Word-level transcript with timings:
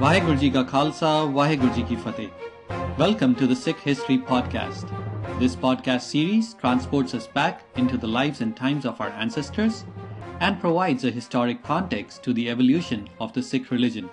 Vaheguru 0.00 0.38
Ji 0.38 0.50
Ka 0.50 0.62
Khalsa, 0.62 1.32
Vaheguru 1.32 1.74
Ji 1.74 1.82
Ki 1.82 1.96
Fateh. 1.96 2.28
Welcome 2.98 3.34
to 3.34 3.46
the 3.46 3.56
Sikh 3.56 3.78
History 3.78 4.18
Podcast. 4.18 4.90
This 5.40 5.56
podcast 5.56 6.02
series 6.02 6.52
transports 6.52 7.14
us 7.14 7.26
back 7.28 7.62
into 7.76 7.96
the 7.96 8.06
lives 8.06 8.42
and 8.42 8.54
times 8.54 8.84
of 8.84 9.00
our 9.00 9.08
ancestors 9.08 9.86
and 10.40 10.60
provides 10.60 11.04
a 11.04 11.10
historic 11.10 11.62
context 11.62 12.22
to 12.24 12.34
the 12.34 12.50
evolution 12.50 13.08
of 13.18 13.32
the 13.32 13.42
Sikh 13.42 13.70
religion, 13.70 14.10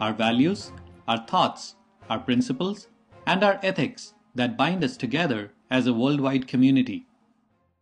our 0.00 0.14
values, 0.14 0.72
our 1.06 1.18
thoughts, 1.26 1.74
our 2.08 2.18
principles, 2.18 2.88
and 3.26 3.44
our 3.44 3.60
ethics 3.62 4.14
that 4.34 4.56
bind 4.56 4.82
us 4.82 4.96
together 4.96 5.52
as 5.70 5.86
a 5.86 5.92
worldwide 5.92 6.48
community. 6.48 7.04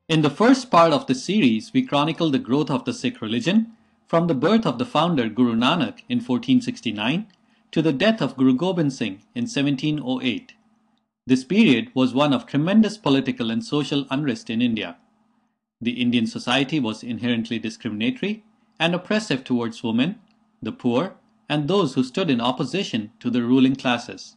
In 0.08 0.22
the 0.22 0.30
first 0.30 0.68
part 0.68 0.92
of 0.92 1.06
the 1.06 1.14
series, 1.14 1.72
we 1.72 1.86
chronicle 1.86 2.28
the 2.28 2.40
growth 2.40 2.70
of 2.70 2.84
the 2.84 2.92
Sikh 2.92 3.20
religion 3.20 3.70
from 4.08 4.26
the 4.26 4.34
birth 4.34 4.66
of 4.66 4.78
the 4.78 4.86
founder 4.86 5.28
Guru 5.28 5.54
Nanak 5.54 6.02
in 6.08 6.18
1469 6.18 7.26
to 7.76 7.82
the 7.82 7.92
death 7.92 8.22
of 8.22 8.38
Guru 8.38 8.54
Gobind 8.54 8.94
Singh 8.94 9.20
in 9.34 9.42
1708. 9.42 10.54
This 11.26 11.44
period 11.44 11.90
was 11.92 12.14
one 12.14 12.32
of 12.32 12.46
tremendous 12.46 12.96
political 12.96 13.50
and 13.50 13.62
social 13.62 14.06
unrest 14.08 14.48
in 14.48 14.62
India. 14.62 14.96
The 15.82 16.00
Indian 16.00 16.26
society 16.26 16.80
was 16.80 17.02
inherently 17.02 17.58
discriminatory 17.58 18.44
and 18.80 18.94
oppressive 18.94 19.44
towards 19.44 19.82
women, 19.82 20.18
the 20.62 20.72
poor, 20.72 21.16
and 21.50 21.68
those 21.68 21.92
who 21.92 22.02
stood 22.02 22.30
in 22.30 22.40
opposition 22.40 23.12
to 23.20 23.28
the 23.28 23.42
ruling 23.42 23.76
classes. 23.76 24.36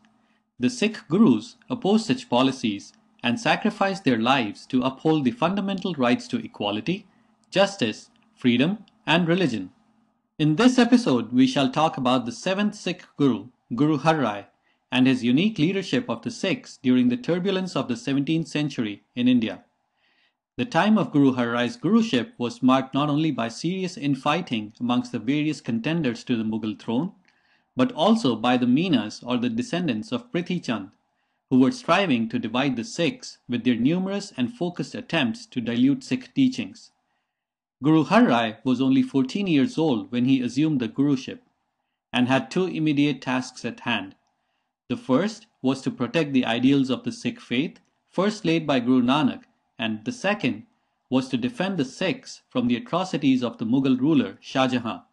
The 0.60 0.70
Sikh 0.70 1.08
gurus 1.08 1.56
opposed 1.70 2.08
such 2.08 2.30
policies 2.30 2.92
and 3.24 3.40
sacrificed 3.40 4.04
their 4.04 4.20
lives 4.20 4.66
to 4.66 4.82
uphold 4.82 5.24
the 5.24 5.32
fundamental 5.32 5.94
rights 5.94 6.28
to 6.28 6.44
equality, 6.44 7.08
justice, 7.52 8.10
freedom, 8.36 8.80
and 9.08 9.30
religion. 9.30 9.70
In 10.40 10.56
this 10.56 10.80
episode, 10.80 11.34
we 11.34 11.46
shall 11.46 11.70
talk 11.70 11.98
about 11.98 12.26
the 12.26 12.32
seventh 12.32 12.74
Sikh 12.74 13.04
Guru, 13.18 13.50
Guru 13.76 13.98
Har 13.98 14.20
Rai, 14.20 14.46
and 14.90 15.06
his 15.06 15.22
unique 15.22 15.60
leadership 15.60 16.10
of 16.10 16.22
the 16.22 16.32
Sikhs 16.32 16.80
during 16.82 17.10
the 17.10 17.18
turbulence 17.18 17.76
of 17.76 17.90
the 17.90 17.96
17th 17.96 18.48
century 18.48 19.04
in 19.18 19.28
India. 19.28 19.66
The 20.56 20.64
time 20.64 20.98
of 20.98 21.12
Guru 21.12 21.34
Har 21.34 21.50
Rai's 21.50 21.76
Guruship 21.76 22.32
was 22.38 22.64
marked 22.64 22.94
not 22.94 23.10
only 23.10 23.32
by 23.32 23.50
serious 23.50 23.98
infighting 23.98 24.72
amongst 24.80 25.12
the 25.12 25.20
various 25.20 25.60
contenders 25.60 26.24
to 26.24 26.38
the 26.38 26.46
Mughal 26.46 26.80
throne, 26.80 27.12
but 27.76 27.92
also 27.92 28.38
by 28.38 28.56
the 28.56 28.66
Minas 28.66 29.22
or 29.22 29.36
the 29.36 29.50
descendants 29.50 30.14
of 30.14 30.32
Prithi 30.32 30.64
Chand, 30.64 30.92
who 31.50 31.60
were 31.60 31.70
striving 31.70 32.30
to 32.30 32.40
divide 32.40 32.78
the 32.78 32.86
Sikhs 32.86 33.40
with 33.50 33.66
their 33.66 33.76
numerous 33.76 34.32
and 34.38 34.54
focused 34.54 34.96
attempts 34.96 35.46
to 35.48 35.60
dilute 35.60 36.02
Sikh 36.02 36.34
teachings. 36.34 36.92
Guru 37.82 38.04
Har 38.04 38.26
Rai 38.26 38.58
was 38.66 38.82
only 38.82 39.02
14 39.02 39.48
years 39.48 39.78
old 39.78 40.12
when 40.12 40.26
he 40.26 40.42
assumed 40.42 40.82
the 40.82 40.90
Guruship 40.90 41.40
and 42.12 42.28
had 42.28 42.52
two 42.52 42.66
immediate 42.66 43.22
tasks 43.22 43.64
at 43.64 43.80
hand. 43.82 44.16
The 44.90 44.98
first 44.98 45.48
was 45.62 45.82
to 45.84 45.92
protect 45.92 46.34
the 46.34 46.44
ideals 46.44 46.90
of 46.90 47.06
the 47.06 47.14
Sikh 47.14 47.40
faith, 47.40 47.80
first 48.10 48.44
laid 48.44 48.68
by 48.68 48.82
Guru 48.82 49.02
Nanak, 49.02 49.44
and 49.78 50.04
the 50.04 50.12
second 50.12 50.66
was 51.10 51.30
to 51.30 51.38
defend 51.38 51.78
the 51.78 51.86
Sikhs 51.86 52.42
from 52.50 52.68
the 52.68 52.76
atrocities 52.76 53.42
of 53.42 53.60
the 53.60 53.66
Mughal 53.66 53.98
ruler 53.98 54.38
Shah 54.42 54.68
Jahan. 54.68 55.04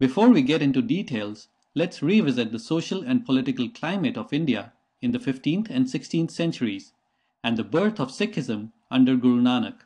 Before 0.00 0.28
we 0.28 0.42
get 0.42 0.62
into 0.62 0.82
details, 0.82 1.46
let's 1.76 2.02
revisit 2.02 2.50
the 2.50 2.58
social 2.58 3.02
and 3.02 3.24
political 3.24 3.68
climate 3.68 4.16
of 4.16 4.32
India 4.32 4.72
in 5.00 5.12
the 5.12 5.20
15th 5.20 5.70
and 5.70 5.86
16th 5.86 6.32
centuries 6.32 6.92
and 7.44 7.56
the 7.56 7.62
birth 7.62 8.00
of 8.00 8.10
Sikhism 8.10 8.72
under 8.90 9.14
Guru 9.14 9.40
Nanak. 9.40 9.85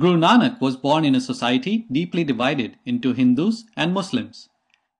Guru 0.00 0.16
Nanak 0.16 0.60
was 0.60 0.76
born 0.76 1.04
in 1.04 1.16
a 1.16 1.20
society 1.20 1.84
deeply 1.90 2.22
divided 2.22 2.78
into 2.86 3.14
Hindus 3.14 3.64
and 3.76 3.92
Muslims. 3.92 4.48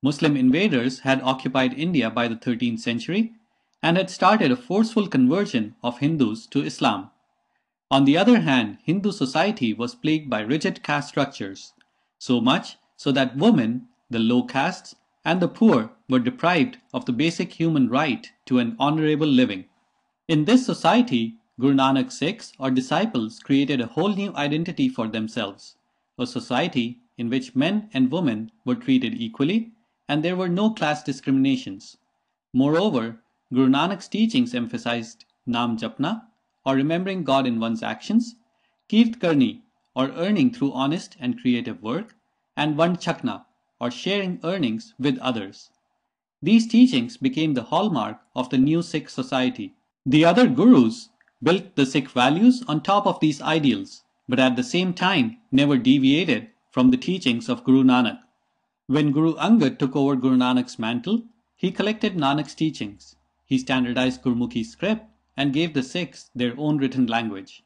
Muslim 0.03 0.37
invaders 0.37 1.01
had 1.01 1.23
occupied 1.23 1.73
India 1.75 2.11
by 2.11 2.27
the 2.27 2.35
13th 2.35 2.81
century 2.81 3.35
and 3.81 3.97
had 3.97 4.11
started 4.11 4.51
a 4.51 4.57
forceful 4.57 5.07
conversion 5.07 5.77
of 5.85 5.99
Hindus 5.99 6.49
to 6.49 6.65
Islam. 6.65 7.11
On 7.93 8.07
the 8.07 8.19
other 8.19 8.41
hand, 8.41 8.79
Hindu 8.83 9.13
society 9.13 9.73
was 9.73 9.95
plagued 9.95 10.29
by 10.29 10.41
rigid 10.41 10.83
caste 10.83 11.11
structures, 11.11 11.73
so 12.19 12.41
much 12.41 12.77
so 12.97 13.13
that 13.13 13.37
women, 13.37 13.87
the 14.11 14.19
low 14.19 14.43
castes, 14.43 14.97
and 15.25 15.41
the 15.41 15.47
poor 15.47 15.93
were 16.09 16.19
deprived 16.19 16.79
of 16.93 17.05
the 17.05 17.13
basic 17.13 17.53
human 17.53 17.89
right 17.89 18.33
to 18.47 18.59
an 18.59 18.75
honorable 18.81 19.29
living. 19.29 19.67
In 20.27 20.45
this 20.45 20.67
society, 20.67 21.38
Guru 21.61 21.75
Nanak's 21.75 22.17
Sikhs 22.17 22.53
or 22.59 22.71
disciples 22.71 23.41
created 23.41 23.81
a 23.81 23.87
whole 23.87 24.15
new 24.15 24.33
identity 24.37 24.89
for 24.89 25.09
themselves, 25.09 25.75
a 26.17 26.27
society 26.27 27.01
in 27.17 27.29
which 27.29 27.57
men 27.57 27.91
and 27.93 28.13
women 28.13 28.53
were 28.65 28.77
treated 28.77 29.21
equally 29.21 29.73
and 30.09 30.23
there 30.23 30.37
were 30.37 30.49
no 30.49 30.71
class 30.71 31.03
discriminations. 31.03 31.97
Moreover, 32.53 33.23
Guru 33.53 33.69
Nanak's 33.69 34.07
teachings 34.07 34.55
emphasized 34.55 35.25
Nam 35.47 35.77
Japna 35.77 36.23
or 36.65 36.77
remembering 36.77 37.25
God 37.25 37.47
in 37.47 37.59
one's 37.59 37.83
actions, 37.83 38.37
Kirt 38.89 39.19
Karni 39.19 39.63
or 39.97 40.11
earning 40.11 40.53
through 40.53 40.73
honest 40.73 41.17
and 41.19 41.41
creative 41.41 41.83
work, 41.83 42.15
and 42.57 42.77
Vand 42.77 43.01
Chakna 43.01 43.47
or 43.81 43.91
sharing 43.91 44.39
earnings 44.45 44.95
with 44.99 45.19
others. 45.19 45.71
These 46.41 46.69
teachings 46.69 47.17
became 47.17 47.55
the 47.55 47.65
hallmark 47.65 48.21
of 48.37 48.49
the 48.51 48.59
new 48.59 48.81
Sikh 48.81 49.09
society. 49.09 49.75
The 50.07 50.25
other 50.25 50.47
gurus 50.47 51.09
built 51.43 51.77
the 51.77 51.87
Sikh 51.87 52.11
values 52.11 52.63
on 52.67 52.83
top 52.83 53.07
of 53.07 53.21
these 53.21 53.41
ideals, 53.41 54.03
but 54.29 54.41
at 54.41 54.57
the 54.57 54.63
same 54.65 54.93
time 54.93 55.39
never 55.53 55.79
deviated 55.79 56.49
from 56.71 56.91
the 56.91 56.97
teachings 56.97 57.49
of 57.49 57.65
Guru 57.65 57.83
Nanak. 57.85 58.21
When 58.87 59.13
Guru 59.13 59.35
Angad 59.37 59.79
took 59.79 59.95
over 59.95 60.17
Guru 60.17 60.37
Nanak's 60.37 60.79
mantle, 60.79 61.23
he 61.57 61.71
collected 61.71 62.17
Nanak's 62.17 62.55
teachings. 62.55 63.17
He 63.45 63.59
standardized 63.59 64.23
Gurmukhi 64.23 64.65
script 64.65 65.05
and 65.37 65.53
gave 65.53 65.75
the 65.75 65.83
Sikhs 65.83 66.31
their 66.35 66.55
own 66.59 66.79
written 66.79 67.07
language. 67.07 67.63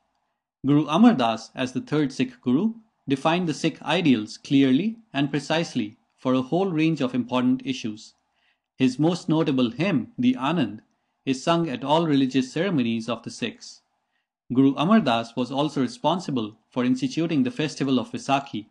Guru 0.66 0.87
Amar 0.87 1.15
Das, 1.15 1.50
as 1.54 1.72
the 1.72 1.81
third 1.81 2.12
Sikh 2.12 2.41
Guru, 2.41 2.75
defined 3.09 3.49
the 3.49 3.54
Sikh 3.54 3.83
ideals 3.83 4.37
clearly 4.37 4.99
and 5.12 5.31
precisely 5.31 5.97
for 6.16 6.34
a 6.34 6.43
whole 6.43 6.71
range 6.71 7.00
of 7.00 7.15
important 7.15 7.62
issues. 7.65 8.15
His 8.77 8.99
most 8.99 9.28
notable 9.28 9.71
hymn, 9.71 10.12
the 10.16 10.34
Anand, 10.39 10.81
is 11.25 11.43
sung 11.43 11.69
at 11.69 11.84
all 11.84 12.06
religious 12.06 12.53
ceremonies 12.53 13.09
of 13.09 13.22
the 13.22 13.31
Sikhs. 13.31 13.83
Guru 14.53 14.75
Amar 14.77 15.00
Das 15.00 15.34
was 15.37 15.50
also 15.50 15.81
responsible 15.81 16.56
for 16.69 16.84
instituting 16.84 17.43
the 17.43 17.50
festival 17.50 17.99
of 17.99 18.10
Vaisakhi, 18.10 18.66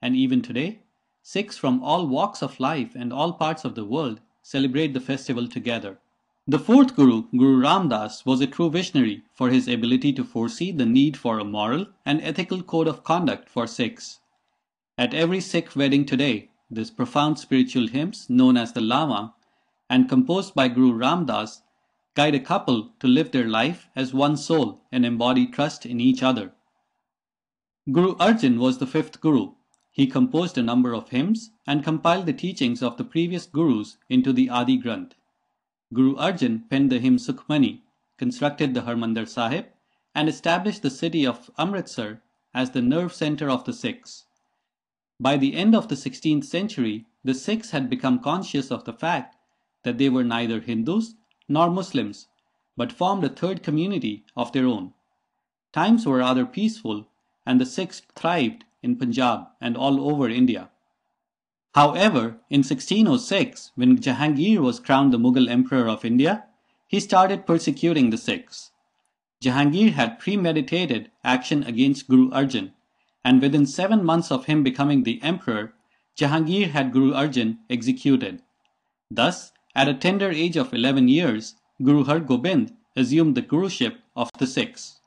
and 0.00 0.14
even 0.14 0.40
today, 0.40 0.80
Sikhs 1.22 1.58
from 1.58 1.82
all 1.82 2.06
walks 2.06 2.42
of 2.42 2.60
life 2.60 2.94
and 2.94 3.12
all 3.12 3.32
parts 3.32 3.64
of 3.64 3.74
the 3.74 3.84
world 3.84 4.20
celebrate 4.42 4.94
the 4.94 5.00
festival 5.00 5.48
together. 5.48 5.98
The 6.46 6.60
fourth 6.60 6.94
Guru, 6.94 7.24
Guru 7.32 7.60
Ram 7.60 7.88
Das, 7.88 8.24
was 8.24 8.40
a 8.40 8.46
true 8.46 8.70
visionary 8.70 9.24
for 9.34 9.50
his 9.50 9.66
ability 9.66 10.12
to 10.12 10.22
foresee 10.22 10.70
the 10.70 10.86
need 10.86 11.16
for 11.16 11.40
a 11.40 11.44
moral 11.44 11.86
and 12.04 12.22
ethical 12.22 12.62
code 12.62 12.86
of 12.86 13.02
conduct 13.02 13.48
for 13.48 13.66
Sikhs. 13.66 14.20
At 14.96 15.12
every 15.12 15.40
Sikh 15.40 15.74
wedding 15.74 16.06
today, 16.06 16.50
these 16.70 16.92
profound 16.92 17.40
spiritual 17.40 17.88
hymns, 17.88 18.30
known 18.30 18.56
as 18.56 18.72
the 18.72 18.80
Lawa, 18.80 19.32
and 19.90 20.08
composed 20.08 20.54
by 20.54 20.68
Guru 20.68 20.92
Ram 20.92 21.26
Das, 21.26 21.62
guide 22.16 22.34
a 22.34 22.40
couple 22.40 22.90
to 22.98 23.06
live 23.06 23.30
their 23.30 23.46
life 23.46 23.88
as 23.94 24.14
one 24.14 24.36
soul 24.38 24.80
and 24.90 25.04
embody 25.04 25.46
trust 25.46 25.84
in 25.84 26.00
each 26.00 26.22
other. 26.22 26.52
Guru 27.92 28.16
Arjan 28.16 28.58
was 28.58 28.78
the 28.78 28.86
fifth 28.86 29.20
Guru. 29.20 29.52
He 29.92 30.06
composed 30.06 30.56
a 30.56 30.62
number 30.62 30.94
of 30.94 31.10
hymns 31.10 31.50
and 31.66 31.84
compiled 31.84 32.24
the 32.24 32.32
teachings 32.32 32.82
of 32.82 32.96
the 32.96 33.04
previous 33.04 33.46
Gurus 33.46 33.98
into 34.08 34.32
the 34.32 34.48
Adi 34.48 34.80
Granth. 34.80 35.12
Guru 35.92 36.16
Arjan 36.16 36.68
penned 36.70 36.90
the 36.90 36.98
hymn 36.98 37.18
Sukhmani, 37.18 37.82
constructed 38.16 38.72
the 38.72 38.80
Harmandir 38.80 39.28
Sahib, 39.28 39.66
and 40.14 40.28
established 40.28 40.82
the 40.82 40.90
city 40.90 41.26
of 41.26 41.50
Amritsar 41.58 42.22
as 42.54 42.70
the 42.70 42.82
nerve 42.82 43.12
center 43.12 43.50
of 43.50 43.64
the 43.64 43.74
Sikhs. 43.74 44.24
By 45.20 45.36
the 45.36 45.54
end 45.54 45.74
of 45.74 45.88
the 45.88 45.94
16th 45.94 46.44
century, 46.44 47.04
the 47.22 47.34
Sikhs 47.34 47.72
had 47.72 47.90
become 47.90 48.20
conscious 48.20 48.70
of 48.70 48.84
the 48.84 48.94
fact 48.94 49.36
that 49.82 49.98
they 49.98 50.08
were 50.08 50.24
neither 50.24 50.60
Hindus 50.60 51.14
nor 51.48 51.70
Muslims, 51.70 52.28
but 52.76 52.92
formed 52.92 53.24
a 53.24 53.28
third 53.28 53.62
community 53.62 54.24
of 54.36 54.52
their 54.52 54.66
own. 54.66 54.92
Times 55.72 56.06
were 56.06 56.18
rather 56.18 56.46
peaceful, 56.46 57.06
and 57.44 57.60
the 57.60 57.66
Sikhs 57.66 58.02
thrived 58.14 58.64
in 58.82 58.96
Punjab 58.96 59.46
and 59.60 59.76
all 59.76 60.10
over 60.10 60.28
India. 60.28 60.70
However, 61.74 62.40
in 62.48 62.62
1606, 62.62 63.72
when 63.74 63.98
Jahangir 63.98 64.60
was 64.60 64.80
crowned 64.80 65.12
the 65.12 65.18
Mughal 65.18 65.48
Emperor 65.48 65.88
of 65.88 66.04
India, 66.04 66.46
he 66.86 67.00
started 67.00 67.46
persecuting 67.46 68.10
the 68.10 68.16
Sikhs. 68.16 68.70
Jahangir 69.42 69.92
had 69.92 70.18
premeditated 70.18 71.10
action 71.22 71.62
against 71.64 72.08
Guru 72.08 72.30
Arjan, 72.30 72.72
and 73.24 73.42
within 73.42 73.66
seven 73.66 74.04
months 74.04 74.30
of 74.30 74.46
him 74.46 74.62
becoming 74.62 75.02
the 75.02 75.22
emperor, 75.22 75.74
Jahangir 76.16 76.70
had 76.70 76.92
Guru 76.92 77.12
Arjan 77.12 77.58
executed. 77.68 78.40
Thus, 79.10 79.52
at 79.76 79.88
a 79.88 79.94
tender 79.94 80.30
age 80.30 80.56
of 80.56 80.72
11 80.72 81.06
years, 81.06 81.54
Guru 81.82 82.04
Har 82.04 82.20
Gobind 82.20 82.72
assumed 82.96 83.34
the 83.34 83.42
Guruship 83.42 83.98
of 84.16 84.30
the 84.38 84.46
Sikhs. 84.46 85.00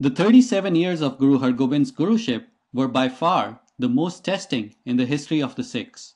The 0.00 0.10
37 0.10 0.74
years 0.74 1.00
of 1.00 1.18
Guru 1.18 1.38
Har 1.38 1.52
Gobind's 1.52 1.92
Guruship 1.92 2.46
were 2.72 2.88
by 2.88 3.08
far 3.08 3.60
the 3.78 3.88
most 3.88 4.24
testing 4.24 4.74
in 4.84 4.96
the 4.96 5.06
history 5.06 5.40
of 5.40 5.54
the 5.54 5.62
Sikhs. 5.62 6.14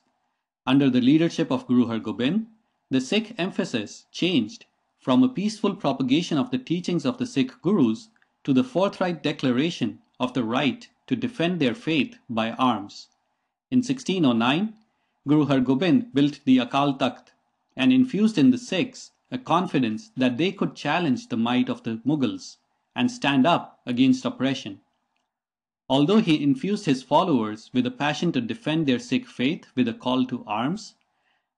under 0.67 0.89
the 0.89 1.01
leadership 1.01 1.51
of 1.51 1.65
Guru 1.65 1.87
Har 1.87 1.97
Gobind, 1.97 2.45
the 2.91 3.01
Sikh 3.01 3.33
emphasis 3.39 4.05
changed 4.11 4.65
from 4.99 5.23
a 5.23 5.29
peaceful 5.29 5.73
propagation 5.75 6.37
of 6.37 6.51
the 6.51 6.59
teachings 6.59 7.05
of 7.05 7.17
the 7.17 7.25
Sikh 7.25 7.59
Gurus 7.63 8.09
to 8.43 8.53
the 8.53 8.63
forthright 8.63 9.23
declaration 9.23 9.99
of 10.19 10.33
the 10.33 10.43
right 10.43 10.87
to 11.07 11.15
defend 11.15 11.59
their 11.59 11.73
faith 11.73 12.19
by 12.29 12.51
arms. 12.51 13.07
In 13.71 13.79
1609, 13.79 14.73
Guru 15.27 15.45
Har 15.45 15.59
Gobind 15.61 16.13
built 16.13 16.41
the 16.45 16.57
Akal 16.57 16.99
Takht 16.99 17.31
and 17.79 17.93
infused 17.93 18.37
in 18.37 18.51
the 18.51 18.57
Sikhs 18.57 19.11
a 19.31 19.37
confidence 19.37 20.11
that 20.17 20.37
they 20.37 20.51
could 20.51 20.75
challenge 20.75 21.29
the 21.29 21.37
might 21.37 21.69
of 21.69 21.83
the 21.83 22.01
Mughals 22.05 22.57
and 22.93 23.09
stand 23.09 23.47
up 23.47 23.79
against 23.85 24.25
oppression. 24.25 24.81
Although 25.89 26.19
he 26.19 26.43
infused 26.43 26.85
his 26.85 27.03
followers 27.03 27.71
with 27.73 27.85
a 27.85 27.91
passion 27.91 28.33
to 28.33 28.41
defend 28.41 28.85
their 28.85 28.99
Sikh 28.99 29.25
faith 29.25 29.67
with 29.75 29.87
a 29.87 29.93
call 29.93 30.25
to 30.25 30.43
arms, 30.45 30.95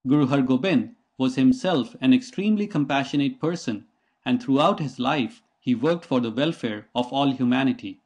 Guru 0.08 0.28
Har 0.28 0.44
Gobind 0.44 0.96
was 1.18 1.36
himself 1.36 1.96
an 2.00 2.14
extremely 2.14 2.68
compassionate 2.68 3.40
person 3.40 3.88
and 4.24 4.42
throughout 4.42 4.80
his 4.80 5.00
life 5.00 5.42
he 5.60 5.74
worked 5.74 6.06
for 6.06 6.20
the 6.20 6.30
welfare 6.30 6.88
of 6.94 7.12
all 7.12 7.32
humanity. 7.32 8.00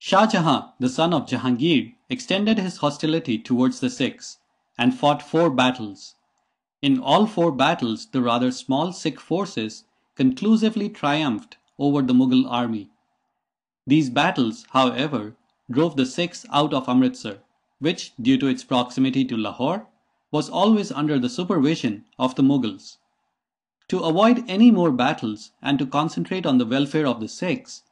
Shah 0.00 0.26
Jahan, 0.26 0.72
the 0.80 0.88
son 0.88 1.14
of 1.14 1.26
Jahangir, 1.26 1.94
extended 2.08 2.58
his 2.58 2.78
hostility 2.78 3.38
towards 3.38 3.78
the 3.78 3.88
Sikhs 3.88 4.38
and 4.76 4.98
fought 4.98 5.22
four 5.22 5.48
battles. 5.48 6.16
In 6.80 7.00
all 7.00 7.26
four 7.26 7.50
battles, 7.50 8.06
the 8.06 8.22
rather 8.22 8.52
small 8.52 8.92
Sikh 8.92 9.18
forces 9.18 9.82
conclusively 10.14 10.88
triumphed 10.88 11.56
over 11.76 12.02
the 12.02 12.14
Mughal 12.14 12.48
army. 12.48 12.88
These 13.84 14.10
battles, 14.10 14.64
however, 14.70 15.34
drove 15.68 15.96
the 15.96 16.06
Sikhs 16.06 16.46
out 16.52 16.72
of 16.72 16.88
Amritsar, 16.88 17.38
which, 17.80 18.12
due 18.20 18.38
to 18.38 18.46
its 18.46 18.62
proximity 18.62 19.24
to 19.24 19.36
Lahore, 19.36 19.88
was 20.30 20.48
always 20.48 20.92
under 20.92 21.18
the 21.18 21.28
supervision 21.28 22.04
of 22.16 22.36
the 22.36 22.44
Mughals. 22.44 22.98
To 23.88 23.98
avoid 24.00 24.44
any 24.48 24.70
more 24.70 24.92
battles 24.92 25.50
and 25.60 25.80
to 25.80 25.86
concentrate 25.86 26.46
on 26.46 26.58
the 26.58 26.66
welfare 26.66 27.08
of 27.08 27.18
the 27.18 27.28
Sikhs, 27.28 27.82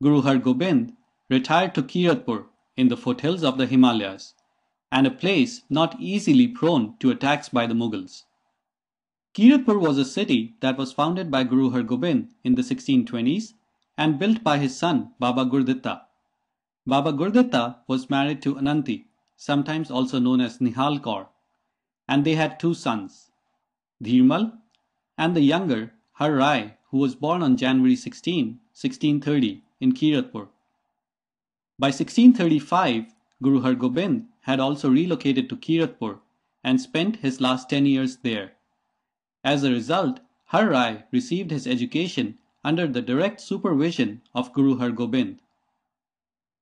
Guru 0.00 0.22
Har 0.22 0.38
Gobind 0.38 0.92
retired 1.28 1.74
to 1.74 1.82
Kiratpur 1.82 2.46
in 2.76 2.88
the 2.88 2.96
foothills 2.96 3.42
of 3.42 3.58
the 3.58 3.66
Himalayas, 3.66 4.34
and 4.92 5.04
a 5.04 5.10
place 5.10 5.62
not 5.68 5.98
easily 5.98 6.46
prone 6.46 6.96
to 7.00 7.10
attacks 7.10 7.48
by 7.48 7.66
the 7.66 7.74
Mughals. 7.74 8.22
Kiratpur 9.36 9.78
was 9.78 9.98
a 9.98 10.04
city 10.06 10.54
that 10.60 10.78
was 10.78 10.94
founded 10.94 11.30
by 11.30 11.44
Guru 11.44 11.68
Har 11.68 11.82
Gobind 11.82 12.30
in 12.42 12.54
the 12.54 12.62
1620s 12.62 13.52
and 13.98 14.18
built 14.18 14.42
by 14.42 14.56
his 14.56 14.74
son 14.74 15.12
Baba 15.18 15.44
Gurditta. 15.44 16.04
Baba 16.86 17.12
Gurditta 17.12 17.80
was 17.86 18.08
married 18.08 18.40
to 18.40 18.56
Ananti, 18.56 19.08
sometimes 19.36 19.90
also 19.90 20.18
known 20.18 20.40
as 20.40 20.56
Nihal 20.56 21.00
Kaur, 21.00 21.26
and 22.08 22.24
they 22.24 22.34
had 22.34 22.58
two 22.58 22.72
sons, 22.72 23.30
Dhirmal 24.02 24.56
and 25.18 25.36
the 25.36 25.42
younger 25.42 25.92
Har 26.12 26.32
Rai, 26.32 26.78
who 26.90 26.96
was 26.96 27.14
born 27.14 27.42
on 27.42 27.58
January 27.58 27.94
16, 27.94 28.58
1630 28.72 29.62
in 29.80 29.92
Kiratpur. 29.92 30.48
By 31.78 31.88
1635, 31.88 33.12
Guru 33.42 33.60
Har 33.60 33.74
Gobind 33.74 34.28
had 34.44 34.60
also 34.60 34.88
relocated 34.88 35.50
to 35.50 35.58
Kiratpur 35.58 36.20
and 36.64 36.80
spent 36.80 37.16
his 37.16 37.42
last 37.42 37.68
10 37.68 37.84
years 37.84 38.16
there. 38.22 38.55
As 39.46 39.62
a 39.62 39.70
result, 39.70 40.18
Har 40.46 40.70
Rai 40.70 41.04
received 41.12 41.52
his 41.52 41.68
education 41.68 42.36
under 42.64 42.88
the 42.88 43.00
direct 43.00 43.40
supervision 43.40 44.22
of 44.34 44.52
Guru 44.52 44.76
Har 44.78 44.90
Gobind. 44.90 45.40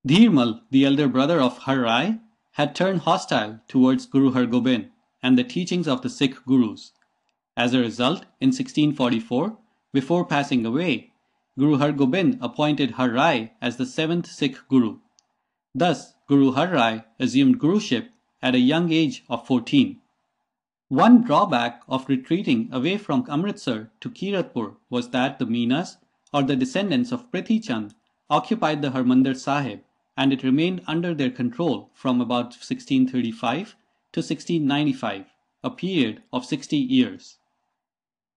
Dhirmal, 0.06 0.60
the 0.70 0.84
elder 0.84 1.08
brother 1.08 1.40
of 1.40 1.56
Har 1.60 1.80
Rai, 1.80 2.20
had 2.52 2.74
turned 2.74 3.00
hostile 3.00 3.60
towards 3.68 4.04
Guru 4.04 4.32
Har 4.32 4.44
Gobind 4.44 4.90
and 5.22 5.38
the 5.38 5.44
teachings 5.44 5.88
of 5.88 6.02
the 6.02 6.10
Sikh 6.10 6.44
Gurus. 6.44 6.92
As 7.56 7.72
a 7.72 7.78
result, 7.78 8.26
in 8.38 8.48
1644, 8.48 9.56
before 9.94 10.26
passing 10.26 10.66
away, 10.66 11.14
Guru 11.58 11.78
Har 11.78 11.92
Gobind 11.92 12.36
appointed 12.42 12.90
Har 12.90 13.10
Rai 13.10 13.52
as 13.62 13.78
the 13.78 13.86
seventh 13.86 14.26
Sikh 14.26 14.58
Guru. 14.68 14.98
Thus, 15.74 16.12
Guru 16.28 16.52
Har 16.52 16.68
Rai 16.68 17.04
assumed 17.18 17.58
Guruship 17.58 18.10
at 18.42 18.54
a 18.54 18.58
young 18.58 18.92
age 18.92 19.24
of 19.30 19.46
14. 19.46 20.02
One 20.94 21.22
drawback 21.22 21.82
of 21.88 22.08
retreating 22.08 22.68
away 22.70 22.98
from 22.98 23.26
Amritsar 23.28 23.90
to 23.98 24.08
Kiratpur 24.08 24.76
was 24.88 25.08
that 25.08 25.40
the 25.40 25.44
Minas, 25.44 25.96
or 26.32 26.44
the 26.44 26.54
descendants 26.54 27.10
of 27.10 27.32
Prithi 27.32 27.60
Chand, 27.60 27.96
occupied 28.30 28.80
the 28.80 28.90
Harmandir 28.90 29.36
Sahib 29.36 29.80
and 30.16 30.32
it 30.32 30.44
remained 30.44 30.82
under 30.86 31.12
their 31.12 31.32
control 31.32 31.90
from 31.94 32.20
about 32.20 32.54
1635 32.54 33.74
to 34.12 34.20
1695, 34.20 35.34
a 35.64 35.70
period 35.70 36.22
of 36.32 36.46
60 36.46 36.76
years. 36.76 37.38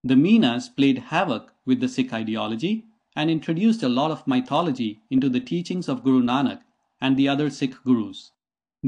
The 0.04 0.16
Minas 0.16 0.68
played 0.68 0.98
havoc 1.14 1.54
with 1.64 1.80
the 1.80 1.88
Sikh 1.88 2.12
ideology 2.12 2.86
and 3.16 3.30
introduced 3.30 3.84
a 3.84 3.88
lot 3.88 4.10
of 4.10 4.26
mythology 4.26 5.00
into 5.12 5.30
the 5.30 5.40
teachings 5.40 5.88
of 5.88 6.04
Guru 6.04 6.24
Nanak 6.24 6.62
and 7.00 7.18
the 7.18 7.28
other 7.28 7.52
Sikh 7.52 7.84
gurus. 7.84 8.32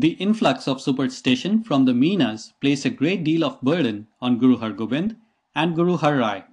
The 0.02 0.12
influx 0.12 0.66
of 0.66 0.80
superstition 0.80 1.62
from 1.62 1.84
the 1.84 1.94
Minas 1.94 2.54
placed 2.62 2.86
a 2.86 2.90
great 2.90 3.22
deal 3.26 3.44
of 3.44 3.60
burden 3.60 4.08
on 4.22 4.38
Guru 4.38 4.56
Har 4.56 4.72
Gobind 4.72 5.18
and 5.54 5.76
Guru 5.76 5.98
Har 5.98 6.16
Rai. 6.16 6.46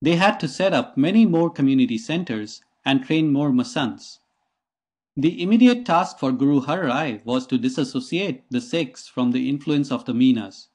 They 0.00 0.16
had 0.16 0.40
to 0.40 0.48
set 0.48 0.72
up 0.72 0.96
many 0.96 1.26
more 1.26 1.50
community 1.50 1.98
centers 1.98 2.62
and 2.82 3.04
train 3.04 3.30
more 3.30 3.50
masands. 3.50 4.20
The 5.18 5.42
immediate 5.42 5.84
task 5.84 6.18
for 6.18 6.32
Guru 6.32 6.60
Har 6.60 6.86
Rai 6.86 7.20
was 7.26 7.46
to 7.48 7.58
disassociate 7.58 8.44
the 8.48 8.62
Sikhs 8.62 9.06
from 9.06 9.32
the 9.32 9.50
influence 9.50 9.92
of 9.92 10.06
the 10.06 10.14
Minas. 10.14 10.68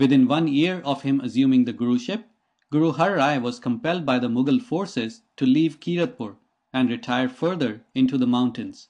Within 0.00 0.26
one 0.26 0.48
year 0.48 0.80
of 0.84 1.02
him 1.02 1.20
assuming 1.20 1.66
the 1.66 1.72
Guruship, 1.72 2.24
Guru 2.72 2.90
Har 2.90 3.14
Rai 3.14 3.38
was 3.38 3.60
compelled 3.60 4.04
by 4.04 4.18
the 4.18 4.26
Mughal 4.28 4.60
forces 4.60 5.22
to 5.36 5.46
leave 5.46 5.78
Kiratpur 5.78 6.34
and 6.72 6.90
retire 6.90 7.28
further 7.28 7.84
into 7.94 8.18
the 8.18 8.26
mountains 8.26 8.88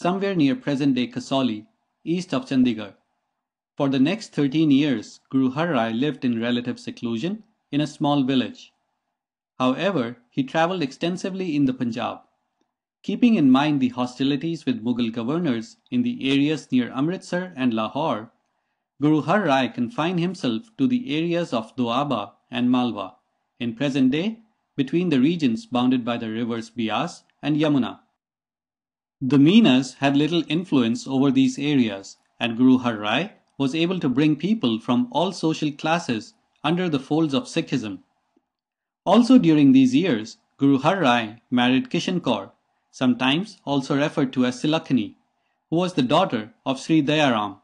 somewhere 0.00 0.34
near 0.34 0.56
present-day 0.56 1.06
Kasauli, 1.06 1.66
east 2.04 2.32
of 2.32 2.46
Chandigarh. 2.46 2.94
For 3.76 3.90
the 3.90 4.00
next 4.00 4.32
13 4.32 4.70
years, 4.70 5.20
Guru 5.28 5.50
Har 5.50 5.72
Rai 5.72 5.92
lived 5.92 6.24
in 6.24 6.40
relative 6.40 6.80
seclusion 6.80 7.44
in 7.70 7.82
a 7.82 7.86
small 7.86 8.22
village. 8.22 8.72
However, 9.58 10.16
he 10.30 10.42
travelled 10.42 10.82
extensively 10.82 11.54
in 11.54 11.66
the 11.66 11.74
Punjab. 11.74 12.20
Keeping 13.02 13.34
in 13.34 13.50
mind 13.50 13.80
the 13.80 13.90
hostilities 13.90 14.64
with 14.64 14.82
Mughal 14.82 15.12
governors 15.12 15.76
in 15.90 16.00
the 16.00 16.32
areas 16.32 16.72
near 16.72 16.90
Amritsar 16.92 17.52
and 17.54 17.74
Lahore, 17.74 18.32
Guru 19.02 19.20
Har 19.20 19.42
Rai 19.42 19.68
confined 19.68 20.18
himself 20.18 20.74
to 20.78 20.86
the 20.86 21.14
areas 21.14 21.52
of 21.52 21.76
Doaba 21.76 22.32
and 22.50 22.70
Malwa, 22.70 23.16
in 23.58 23.74
present 23.74 24.12
day 24.12 24.38
between 24.76 25.10
the 25.10 25.20
regions 25.20 25.66
bounded 25.66 26.06
by 26.06 26.16
the 26.16 26.30
rivers 26.30 26.70
Beas 26.70 27.24
and 27.42 27.58
Yamuna. 27.58 27.98
The 29.22 29.38
Minas 29.38 29.94
had 29.94 30.16
little 30.16 30.44
influence 30.48 31.06
over 31.06 31.30
these 31.30 31.58
areas, 31.58 32.16
and 32.38 32.56
Guru 32.56 32.78
Har 32.78 32.96
Rai 32.96 33.32
was 33.58 33.74
able 33.74 34.00
to 34.00 34.08
bring 34.08 34.34
people 34.34 34.80
from 34.80 35.08
all 35.10 35.30
social 35.30 35.70
classes 35.70 36.32
under 36.64 36.88
the 36.88 36.98
folds 36.98 37.34
of 37.34 37.44
Sikhism. 37.44 37.98
Also 39.04 39.36
during 39.36 39.72
these 39.72 39.94
years, 39.94 40.38
Guru 40.56 40.78
Har 40.78 41.00
Rai 41.00 41.42
married 41.50 41.90
Kishan 41.90 42.20
Kaur, 42.20 42.52
sometimes 42.90 43.58
also 43.66 43.94
referred 43.94 44.32
to 44.32 44.46
as 44.46 44.62
Silakhani, 44.62 45.16
who 45.68 45.76
was 45.76 45.92
the 45.92 46.02
daughter 46.02 46.54
of 46.64 46.80
Sri 46.80 47.02
Dayaram. 47.02 47.58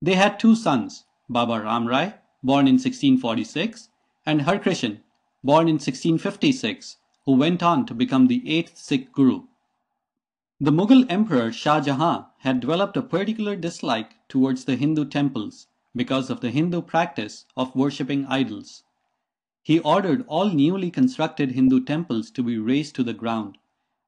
They 0.00 0.14
had 0.14 0.40
two 0.40 0.54
sons, 0.54 1.04
Baba 1.28 1.60
Ram 1.60 1.86
Rai, 1.86 2.14
born 2.42 2.66
in 2.66 2.76
1646, 2.76 3.90
and 4.24 4.40
Harkrishan, 4.40 5.00
born 5.44 5.68
in 5.68 5.74
1656, 5.74 6.96
who 7.26 7.32
went 7.32 7.62
on 7.62 7.84
to 7.84 7.92
become 7.92 8.28
the 8.28 8.42
eighth 8.50 8.78
Sikh 8.78 9.12
Guru. 9.12 9.42
The 10.62 10.70
Mughal 10.70 11.06
Emperor 11.08 11.50
Shah 11.50 11.80
Jahan 11.80 12.26
had 12.38 12.60
developed 12.60 12.96
a 12.96 13.02
particular 13.02 13.56
dislike 13.56 14.14
towards 14.28 14.64
the 14.64 14.76
Hindu 14.76 15.06
temples 15.06 15.66
because 15.96 16.30
of 16.30 16.40
the 16.40 16.52
Hindu 16.52 16.82
practice 16.82 17.46
of 17.56 17.74
worshipping 17.74 18.26
idols. 18.26 18.84
He 19.64 19.80
ordered 19.80 20.24
all 20.28 20.50
newly 20.50 20.88
constructed 20.92 21.50
Hindu 21.50 21.82
temples 21.82 22.30
to 22.30 22.44
be 22.44 22.58
razed 22.58 22.94
to 22.94 23.02
the 23.02 23.12
ground 23.12 23.58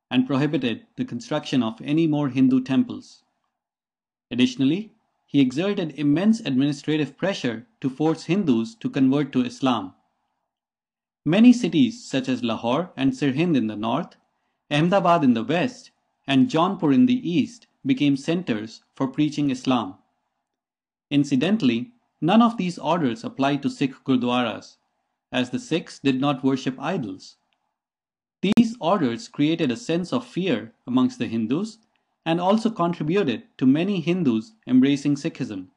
and 0.09 0.29
prohibited 0.29 0.87
the 0.95 1.05
construction 1.05 1.61
of 1.61 1.81
any 1.83 2.07
more 2.07 2.29
Hindu 2.29 2.61
temples. 2.61 3.25
Additionally, 4.31 4.93
he 5.27 5.41
exerted 5.41 5.99
immense 5.99 6.39
administrative 6.39 7.17
pressure 7.17 7.67
to 7.81 7.91
force 7.91 8.27
Hindus 8.27 8.77
to 8.77 8.89
convert 8.89 9.33
to 9.33 9.45
Islam. 9.45 9.95
Many 11.25 11.53
cities 11.53 12.05
such 12.05 12.29
as 12.29 12.45
Lahore 12.45 12.93
and 12.97 13.13
Sirhind 13.13 13.57
in 13.57 13.67
the 13.67 13.75
north, 13.75 14.15
Ahmedabad 14.71 15.25
in 15.25 15.35
the 15.35 15.43
west, 15.43 15.91
and 16.27 16.49
Jaunpur 16.49 16.95
in 16.95 17.07
the 17.07 17.29
east 17.29 17.67
became 17.85 18.17
centers 18.17 18.83
for 18.95 19.09
preaching 19.09 19.51
Islam. 19.51 19.95
Incidentally, 21.11 21.93
none 22.21 22.41
of 22.41 22.57
these 22.57 22.79
orders 22.79 23.25
applied 23.25 23.63
to 23.63 23.71
Sikh 23.71 24.03
Gurdwaras, 24.05 24.77
as 25.31 25.51
the 25.51 25.59
Sikhs 25.59 25.99
did 25.99 26.21
not 26.21 26.45
worship 26.45 26.77
idols. 26.81 27.37
These 28.41 28.77
orders 28.81 29.29
created 29.29 29.71
a 29.71 29.77
sense 29.77 30.13
of 30.13 30.27
fear 30.27 30.75
amongst 30.87 31.19
the 31.19 31.27
Hindus 31.27 31.79
and 32.27 32.41
also 32.41 32.71
contributed 32.71 33.45
to 33.59 33.67
many 33.67 34.01
Hindus 34.01 34.53
embracing 34.67 35.17
Sikhism. 35.17 35.69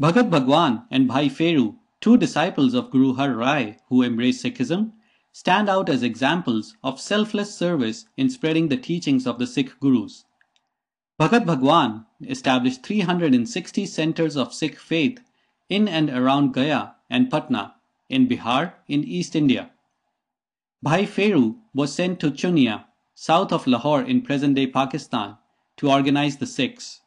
Bhagat 0.00 0.30
Bhagwan 0.30 0.86
and 0.90 1.08
Bhai 1.08 1.28
Pheru, 1.28 1.76
two 2.00 2.16
disciples 2.18 2.74
of 2.74 2.90
Guru 2.90 3.14
Har 3.14 3.32
Rai 3.32 3.78
who 3.88 4.02
embraced 4.02 4.44
Sikhism, 4.44 4.92
stand 5.36 5.68
out 5.68 5.90
as 5.90 6.02
examples 6.02 6.74
of 6.82 6.98
selfless 6.98 7.54
service 7.54 8.06
in 8.16 8.30
spreading 8.30 8.68
the 8.68 8.76
teachings 8.78 9.26
of 9.26 9.38
the 9.38 9.46
Sikh 9.46 9.78
Gurus. 9.80 10.24
Bhagat 11.20 11.44
Bhagwan 11.44 12.06
established 12.22 12.82
360 12.82 13.84
centers 13.84 14.34
of 14.34 14.54
Sikh 14.54 14.78
faith 14.78 15.20
in 15.68 15.88
and 15.88 16.08
around 16.08 16.54
Gaya 16.54 16.92
and 17.10 17.30
Patna 17.30 17.74
in 18.08 18.26
Bihar 18.26 18.72
in 18.88 19.04
East 19.04 19.36
India. 19.36 19.72
Bhai 20.82 21.04
Pheru 21.04 21.56
was 21.74 21.92
sent 21.92 22.18
to 22.20 22.30
Chunia, 22.30 22.86
south 23.14 23.52
of 23.52 23.66
Lahore 23.66 24.00
in 24.00 24.22
present-day 24.22 24.68
Pakistan, 24.68 25.36
to 25.76 25.90
organize 25.90 26.38
the 26.38 26.46
Sikhs. 26.46 27.02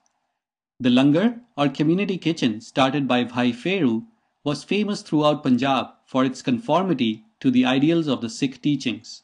The 0.80 0.92
langar 0.92 1.42
or 1.58 1.68
community 1.68 2.20
kitchen 2.20 2.62
started 2.62 3.08
by 3.08 3.24
Bhai 3.24 3.54
Pheru 3.54 4.06
was 4.44 4.64
famous 4.64 5.02
throughout 5.02 5.44
Punjab 5.44 5.88
for 6.06 6.24
its 6.24 6.42
conformity 6.42 7.26
to 7.40 7.52
the 7.52 7.66
ideals 7.66 8.08
of 8.08 8.22
the 8.22 8.30
Sikh 8.30 8.62
teachings. 8.62 9.24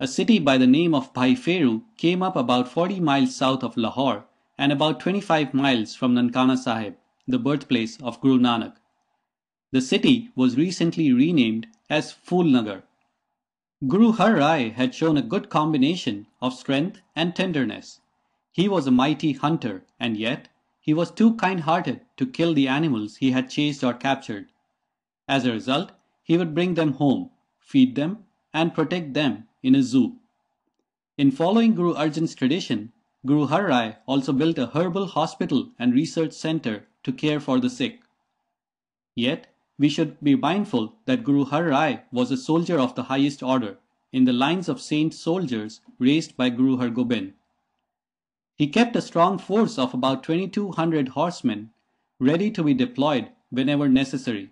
A 0.00 0.06
city 0.06 0.38
by 0.38 0.58
the 0.58 0.66
name 0.66 0.94
of 0.94 1.12
Bhai 1.12 1.34
Pheru 1.34 1.82
came 1.96 2.22
up 2.22 2.36
about 2.36 2.68
40 2.68 3.00
miles 3.00 3.34
south 3.34 3.62
of 3.64 3.76
Lahore 3.76 4.26
and 4.56 4.72
about 4.72 5.00
25 5.00 5.54
miles 5.54 5.94
from 5.94 6.14
Nankana 6.14 6.56
Sahib, 6.56 6.96
the 7.26 7.38
birthplace 7.38 8.00
of 8.00 8.20
Guru 8.20 8.38
Nanak. 8.38 8.76
The 9.70 9.80
city 9.80 10.30
was 10.34 10.56
recently 10.56 11.12
renamed 11.12 11.66
as 11.90 12.12
Phulnagar. 12.12 12.84
Guru 13.86 14.12
Har 14.12 14.36
Rai 14.36 14.70
had 14.70 14.94
shown 14.94 15.16
a 15.16 15.22
good 15.22 15.50
combination 15.50 16.26
of 16.40 16.54
strength 16.54 17.00
and 17.14 17.36
tenderness. 17.36 18.00
He 18.50 18.68
was 18.68 18.86
a 18.86 18.90
mighty 18.90 19.32
hunter, 19.32 19.84
and 20.00 20.16
yet 20.16 20.48
he 20.88 20.94
was 20.94 21.10
too 21.10 21.34
kind 21.34 21.60
hearted 21.60 22.00
to 22.16 22.24
kill 22.24 22.54
the 22.54 22.66
animals 22.66 23.16
he 23.16 23.32
had 23.32 23.50
chased 23.50 23.84
or 23.84 23.92
captured. 23.92 24.46
As 25.28 25.44
a 25.44 25.52
result, 25.52 25.92
he 26.22 26.38
would 26.38 26.54
bring 26.54 26.72
them 26.76 26.94
home, 26.94 27.28
feed 27.60 27.94
them, 27.94 28.24
and 28.54 28.72
protect 28.72 29.12
them 29.12 29.46
in 29.62 29.74
a 29.74 29.82
zoo. 29.82 30.16
In 31.18 31.30
following 31.30 31.74
Guru 31.74 31.92
Arjan's 31.92 32.34
tradition, 32.34 32.92
Guru 33.26 33.44
Har 33.48 33.66
Rai 33.66 33.96
also 34.06 34.32
built 34.32 34.56
a 34.56 34.68
herbal 34.68 35.08
hospital 35.08 35.72
and 35.78 35.92
research 35.92 36.32
center 36.32 36.86
to 37.02 37.12
care 37.12 37.38
for 37.38 37.60
the 37.60 37.68
sick. 37.68 38.00
Yet, 39.14 39.54
we 39.78 39.90
should 39.90 40.18
be 40.22 40.36
mindful 40.36 40.94
that 41.04 41.22
Guru 41.22 41.44
Har 41.44 41.64
Rai 41.64 42.00
was 42.10 42.30
a 42.30 42.38
soldier 42.38 42.80
of 42.80 42.94
the 42.94 43.02
highest 43.12 43.42
order, 43.42 43.76
in 44.10 44.24
the 44.24 44.32
lines 44.32 44.70
of 44.70 44.80
saint 44.80 45.12
soldiers 45.12 45.82
raised 45.98 46.34
by 46.34 46.48
Guru 46.48 46.78
Har 46.78 46.88
Gobind. 46.88 47.34
He 48.58 48.66
kept 48.66 48.96
a 48.96 49.00
strong 49.00 49.38
force 49.38 49.78
of 49.78 49.94
about 49.94 50.24
2200 50.24 51.10
horsemen 51.10 51.70
ready 52.18 52.50
to 52.50 52.64
be 52.64 52.74
deployed 52.74 53.30
whenever 53.50 53.88
necessary. 53.88 54.50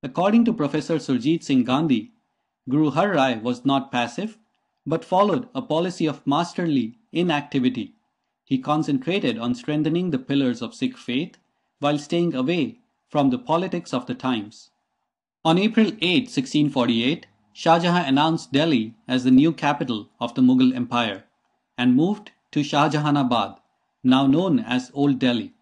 According 0.00 0.44
to 0.44 0.52
Professor 0.52 0.96
Surjit 0.96 1.42
Singh 1.42 1.64
Gandhi, 1.64 2.12
Guru 2.68 2.90
Har 2.90 3.10
Rai 3.10 3.38
was 3.38 3.64
not 3.64 3.90
passive, 3.90 4.38
but 4.86 5.04
followed 5.04 5.48
a 5.56 5.60
policy 5.60 6.06
of 6.06 6.24
masterly 6.24 6.98
inactivity. 7.10 7.94
He 8.44 8.58
concentrated 8.58 9.38
on 9.38 9.56
strengthening 9.56 10.10
the 10.10 10.18
pillars 10.18 10.62
of 10.62 10.72
Sikh 10.72 10.96
faith 10.96 11.36
while 11.80 11.98
staying 11.98 12.36
away 12.36 12.78
from 13.08 13.30
the 13.30 13.38
politics 13.38 13.92
of 13.92 14.06
the 14.06 14.14
times. 14.14 14.70
On 15.44 15.58
April 15.58 15.88
8, 16.00 16.30
1648, 16.30 17.26
Shah 17.52 17.80
Jahan 17.80 18.04
announced 18.04 18.52
Delhi 18.52 18.94
as 19.08 19.24
the 19.24 19.32
new 19.32 19.52
capital 19.52 20.10
of 20.20 20.34
the 20.36 20.42
Mughal 20.42 20.76
Empire 20.76 21.24
and 21.76 21.96
moved 21.96 22.30
to 22.52 22.60
Shahjahanabad, 22.60 23.58
now 24.02 24.26
known 24.26 24.58
as 24.60 24.90
Old 24.94 25.18
Delhi. 25.18 25.54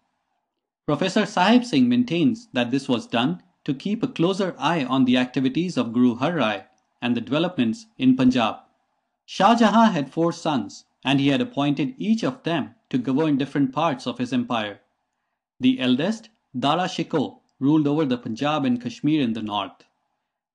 Professor 0.85 1.25
Sahib 1.25 1.63
Singh 1.63 1.87
maintains 1.87 2.47
that 2.53 2.71
this 2.71 2.89
was 2.89 3.05
done 3.05 3.43
to 3.65 3.73
keep 3.73 4.01
a 4.01 4.07
closer 4.07 4.55
eye 4.57 4.83
on 4.83 5.05
the 5.05 5.17
activities 5.17 5.77
of 5.77 5.93
Guru 5.93 6.15
Har 6.15 6.33
Rai 6.33 6.63
and 7.01 7.15
the 7.15 7.21
developments 7.21 7.85
in 7.97 8.15
Punjab. 8.15 8.57
Shah 9.25 9.55
Jahan 9.55 9.93
had 9.93 10.11
four 10.11 10.31
sons, 10.31 10.85
and 11.03 11.19
he 11.19 11.27
had 11.27 11.41
appointed 11.41 11.93
each 11.97 12.23
of 12.23 12.41
them 12.43 12.73
to 12.89 12.97
govern 12.97 13.37
different 13.37 13.71
parts 13.71 14.07
of 14.07 14.17
his 14.17 14.33
empire. 14.33 14.79
The 15.59 15.79
eldest, 15.79 16.29
Dara 16.57 16.87
Shikoh, 16.87 17.41
ruled 17.59 17.85
over 17.85 18.05
the 18.05 18.17
Punjab 18.17 18.65
and 18.65 18.81
Kashmir 18.81 19.21
in 19.21 19.33
the 19.33 19.43
north. 19.43 19.83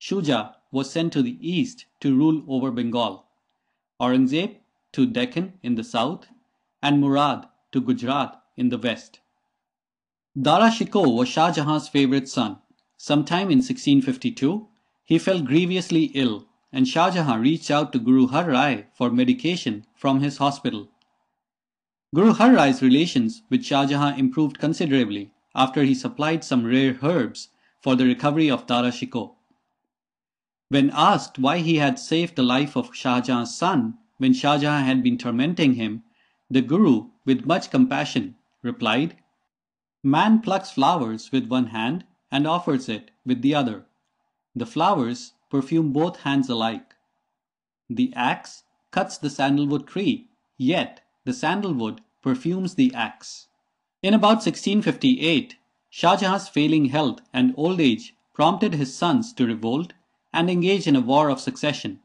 Shuja 0.01 0.55
was 0.73 0.91
sent 0.91 1.13
to 1.13 1.23
the 1.23 1.39
east 1.41 1.87
to 2.01 2.17
rule 2.17 2.43
over 2.49 2.73
Bengal. 2.73 3.27
Aurangzeb 4.01 4.57
to 4.95 5.07
Deccan 5.07 5.55
in 5.63 5.75
the 5.75 5.85
south, 5.85 6.29
and 6.83 7.01
Murad 7.01 7.47
to 7.73 7.81
Gujarat 7.81 8.41
in 8.57 8.69
the 8.69 8.79
west. 8.79 9.21
Dara 10.41 10.71
Shikoh 10.71 11.15
was 11.15 11.29
Shah 11.29 11.53
Jahan's 11.53 11.89
favorite 11.89 12.29
son. 12.29 12.59
Sometime 12.97 13.51
in 13.51 13.59
1652, 13.59 14.69
he 15.05 15.19
fell 15.19 15.41
grievously 15.41 16.05
ill, 16.15 16.47
and 16.73 16.87
Shah 16.87 17.11
Jahan 17.11 17.41
reached 17.41 17.71
out 17.71 17.93
to 17.93 17.99
Guru 17.99 18.29
Har 18.29 18.51
Rai 18.51 18.87
for 18.95 19.11
medication 19.11 19.85
from 19.95 20.21
his 20.21 20.39
hospital. 20.39 20.89
Guru 22.15 22.33
Har 22.33 22.53
Rai's 22.53 22.81
relations 22.81 23.43
with 23.51 23.65
Shah 23.65 23.87
Jahan 23.87 24.19
improved 24.19 24.59
considerably 24.59 25.33
after 25.57 25.83
he 25.83 25.95
supplied 25.95 26.45
some 26.45 26.65
rare 26.65 26.97
herbs 27.03 27.49
for 27.81 27.97
the 27.97 28.05
recovery 28.05 28.51
of 28.51 28.67
Dara 28.67 28.91
Shikoh. 28.91 29.35
When 30.69 30.91
asked 30.95 31.39
why 31.39 31.59
he 31.59 31.77
had 31.77 31.99
saved 31.99 32.37
the 32.37 32.43
life 32.43 32.77
of 32.77 32.95
Shah 32.95 33.21
Jahan's 33.21 33.57
son 33.57 33.99
when 34.19 34.33
Shah 34.33 34.59
Jahan 34.59 34.85
had 34.85 35.03
been 35.03 35.19
tormenting 35.19 35.75
him, 35.75 36.05
the 36.51 36.63
Guru, 36.63 37.11
with 37.25 37.47
much 37.47 37.71
compassion, 37.71 38.37
replied, 38.63 39.17
Man 40.03 40.41
plucks 40.41 40.71
flowers 40.71 41.33
with 41.33 41.49
one 41.49 41.69
hand 41.69 42.05
and 42.31 42.47
offers 42.47 42.89
it 42.89 43.11
with 43.25 43.43
the 43.43 43.55
other. 43.55 43.87
The 44.55 44.67
flowers 44.67 45.33
perfume 45.51 45.93
both 45.93 46.21
hands 46.21 46.49
alike. 46.49 46.95
The 47.89 48.13
axe 48.15 48.65
cuts 48.91 49.19
the 49.19 49.31
sandalwood 49.31 49.87
tree, 49.87 50.29
yet 50.57 51.01
the 51.25 51.33
sandalwood 51.33 52.01
perfumes 52.23 52.75
the 52.75 52.95
axe. 52.95 53.49
In 54.03 54.15
about 54.15 54.45
1658, 54.45 55.57
Shah 55.91 56.17
Jahan's 56.17 56.49
failing 56.49 56.87
health 56.87 57.21
and 57.33 57.55
old 57.57 57.81
age 57.81 58.15
prompted 58.33 58.75
his 58.75 58.95
sons 58.95 59.33
to 59.33 59.47
revolt 59.47 59.93
and 60.33 60.51
engage 60.51 60.87
in 60.87 60.97
a 60.97 61.01
war 61.01 61.31
of 61.31 61.41
succession. 61.41 62.01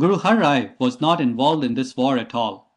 Guru 0.00 0.16
Har 0.16 0.38
Rai 0.38 0.70
was 0.78 1.02
not 1.02 1.20
involved 1.20 1.62
in 1.62 1.74
this 1.74 1.94
war 1.94 2.16
at 2.16 2.34
all. 2.34 2.72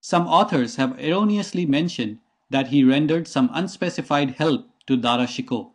Some 0.00 0.26
authors 0.26 0.76
have 0.76 0.98
erroneously 0.98 1.66
mentioned 1.66 2.20
that 2.48 2.68
he 2.68 2.82
rendered 2.82 3.28
some 3.28 3.50
unspecified 3.52 4.36
help 4.36 4.70
to 4.86 4.96
Dara 4.96 5.26
Shikoh. 5.26 5.72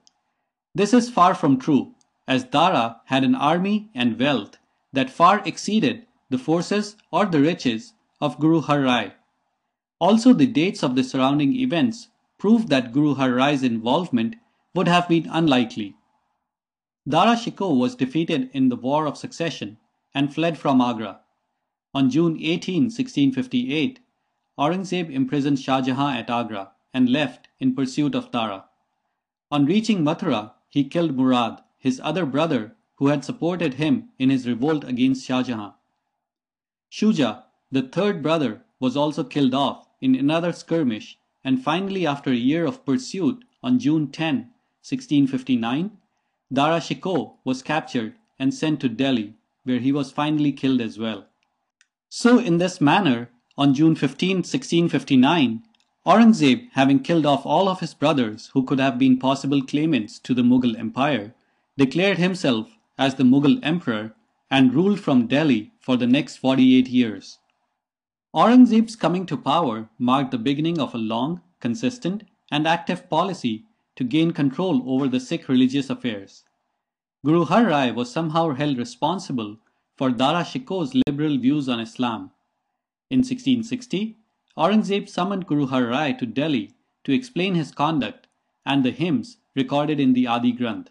This 0.74 0.92
is 0.92 1.08
far 1.08 1.36
from 1.36 1.60
true, 1.60 1.94
as 2.28 2.44
Dara 2.44 3.02
had 3.06 3.24
an 3.24 3.36
army 3.36 3.92
and 3.94 4.20
wealth 4.20 4.58
that 4.92 5.12
far 5.12 5.44
exceeded 5.46 6.08
the 6.32 6.40
forces 6.40 6.96
or 7.12 7.28
the 7.28 7.40
riches 7.40 7.94
of 8.20 8.40
Guru 8.40 8.62
Har 8.62 8.82
Rai. 8.82 9.14
Also, 10.00 10.34
the 10.34 10.48
dates 10.48 10.82
of 10.82 10.96
the 10.96 11.04
surrounding 11.04 11.56
events 11.56 12.08
prove 12.40 12.68
that 12.70 12.94
Guru 12.94 13.14
Har 13.14 13.32
Rai's 13.32 13.62
involvement 13.62 14.38
would 14.74 14.88
have 14.88 15.08
been 15.08 15.30
unlikely. 15.30 15.98
Dara 17.08 17.36
Shikoh 17.36 17.78
was 17.78 17.94
defeated 17.94 18.50
in 18.54 18.70
the 18.70 18.76
War 18.76 19.06
of 19.06 19.18
Succession 19.20 19.78
and 20.14 20.34
fled 20.34 20.58
from 20.58 20.82
Agra. 20.82 21.22
On 21.94 22.10
June 22.10 22.38
18, 22.40 22.84
1658, 22.84 24.00
Aurangzeb 24.58 25.10
imprisoned 25.10 25.60
Shah 25.60 25.82
Jahan 25.82 26.18
at 26.18 26.30
Agra 26.30 26.72
and 26.94 27.10
left 27.10 27.48
in 27.60 27.76
pursuit 27.76 28.16
of 28.16 28.32
Dara. 28.32 28.66
On 29.52 29.66
reaching 29.66 30.04
Mathura, 30.04 30.54
he 30.70 30.84
killed 30.84 31.16
Murad, 31.16 31.62
his 31.78 32.00
other 32.04 32.26
brother 32.26 32.76
who 32.98 33.08
had 33.08 33.24
supported 33.24 33.76
him 33.76 34.10
in 34.20 34.30
his 34.30 34.48
revolt 34.48 34.84
against 34.84 35.26
Shah 35.26 35.44
Jahan. 35.44 35.74
Shuja, 36.92 37.44
the 37.72 37.82
third 37.82 38.22
brother, 38.22 38.64
was 38.80 38.98
also 38.98 39.24
killed 39.24 39.54
off 39.54 39.88
in 40.02 40.16
another 40.16 40.52
skirmish, 40.52 41.18
and 41.44 41.64
finally, 41.64 42.06
after 42.06 42.32
a 42.32 42.36
year 42.36 42.66
of 42.66 42.86
pursuit, 42.86 43.46
on 43.64 43.80
June 43.80 44.12
10, 44.12 44.36
1659, 44.82 45.98
Dara 46.52 46.80
Shikoh 46.80 47.36
was 47.44 47.62
captured 47.62 48.16
and 48.38 48.54
sent 48.54 48.80
to 48.82 48.90
Delhi, 48.90 49.36
where 49.64 49.80
he 49.80 49.92
was 49.92 50.12
finally 50.12 50.52
killed 50.52 50.82
as 50.82 50.98
well. 50.98 51.28
So, 52.10 52.40
in 52.40 52.58
this 52.58 52.82
manner, 52.82 53.30
on 53.58 53.74
June 53.74 53.96
15, 53.96 54.38
1659, 54.38 55.64
Aurangzeb, 56.06 56.70
having 56.74 57.00
killed 57.02 57.26
off 57.26 57.46
all 57.46 57.68
of 57.68 57.82
his 57.82 57.94
brothers 57.94 58.50
who 58.54 58.64
could 58.64 58.80
have 58.80 58.98
been 58.98 59.20
possible 59.20 59.62
claimants 59.62 60.18
to 60.20 60.34
the 60.34 60.42
Mughal 60.42 60.78
Empire, 60.80 61.36
declared 61.78 62.18
himself 62.18 62.72
as 62.98 63.16
the 63.16 63.24
Mughal 63.24 63.60
Emperor 63.62 64.16
and 64.50 64.74
ruled 64.74 65.00
from 65.00 65.28
Delhi 65.28 65.72
for 65.80 65.98
the 65.98 66.08
next 66.08 66.38
48 66.38 66.88
years. 66.88 67.38
Aurangzeb's 68.34 68.96
coming 68.96 69.26
to 69.26 69.38
power 69.38 69.90
marked 69.98 70.32
the 70.32 70.38
beginning 70.38 70.80
of 70.80 70.94
a 70.94 70.98
long, 70.98 71.42
consistent, 71.60 72.24
and 72.52 72.68
active 72.68 73.10
policy 73.10 73.66
to 73.96 74.04
gain 74.04 74.32
control 74.32 74.84
over 74.90 75.08
the 75.08 75.20
Sikh 75.20 75.50
religious 75.50 75.90
affairs. 75.90 76.44
Guru 77.26 77.44
Har 77.44 77.66
Rai 77.66 77.92
was 77.92 78.10
somehow 78.10 78.52
held 78.54 78.78
responsible 78.78 79.58
for 79.98 80.10
Dara 80.10 80.42
Shikoh's 80.46 80.96
liberal 80.96 81.38
views 81.38 81.68
on 81.68 81.82
Islam. 81.82 82.32
In 83.10 83.20
1660, 83.20 84.16
Aurangzeb 84.58 85.10
summoned 85.10 85.46
Guru 85.46 85.66
Har 85.66 85.86
Rai 85.88 86.14
to 86.14 86.26
Delhi 86.26 86.76
to 87.04 87.12
explain 87.12 87.56
his 87.56 87.74
conduct 87.74 88.28
and 88.66 88.86
the 88.86 88.92
hymns 88.92 89.36
recorded 89.54 90.00
in 90.00 90.14
the 90.14 90.28
Adi 90.28 90.54
Granth. 90.54 90.88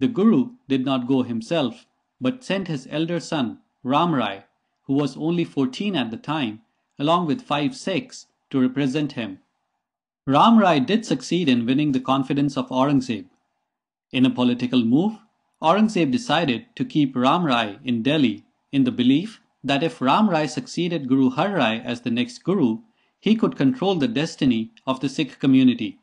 The 0.00 0.08
Guru 0.08 0.54
did 0.66 0.84
not 0.84 1.06
go 1.06 1.22
himself, 1.22 1.86
but 2.20 2.42
sent 2.42 2.66
his 2.66 2.88
elder 2.90 3.20
son, 3.20 3.60
Ram 3.84 4.16
Rai, 4.16 4.42
who 4.86 4.94
was 4.94 5.16
only 5.16 5.44
14 5.44 5.94
at 5.94 6.10
the 6.10 6.16
time, 6.16 6.62
along 6.98 7.26
with 7.26 7.42
five 7.42 7.76
Sikhs 7.76 8.26
to 8.50 8.60
represent 8.60 9.12
him. 9.12 9.38
Ram 10.26 10.58
Rai 10.58 10.80
did 10.80 11.06
succeed 11.06 11.48
in 11.48 11.64
winning 11.64 11.92
the 11.92 12.00
confidence 12.00 12.56
of 12.56 12.68
Aurangzeb. 12.70 13.26
In 14.10 14.26
a 14.26 14.30
political 14.30 14.84
move, 14.84 15.18
Aurangzeb 15.60 16.12
decided 16.12 16.66
to 16.76 16.84
keep 16.84 17.16
Ram 17.16 17.44
Rai 17.44 17.78
in 17.84 18.02
Delhi 18.02 18.44
in 18.70 18.84
the 18.84 18.92
belief 18.92 19.40
that 19.64 19.82
if 19.82 20.00
Ram 20.00 20.30
Rai 20.30 20.46
succeeded 20.46 21.08
Guru 21.08 21.30
Har 21.30 21.50
Rai 21.50 21.80
as 21.80 22.02
the 22.02 22.12
next 22.12 22.44
Guru, 22.44 22.78
he 23.18 23.34
could 23.34 23.56
control 23.56 23.96
the 23.96 24.06
destiny 24.06 24.70
of 24.86 25.00
the 25.00 25.08
Sikh 25.08 25.40
community. 25.40 25.98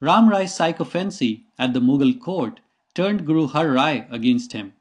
Ram 0.00 0.30
Rai's 0.30 0.54
sycophancy 0.54 1.44
at 1.58 1.74
the 1.74 1.80
Mughal 1.80 2.18
court 2.18 2.60
turned 2.94 3.26
Guru 3.26 3.48
Har 3.48 3.70
Rai 3.70 4.06
against 4.10 4.52
him, 4.52 4.72